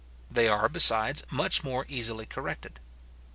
They 0.31 0.47
are, 0.47 0.67
besides, 0.67 1.23
much 1.29 1.63
more 1.63 1.85
easily 1.87 2.25
corrected. 2.25 2.79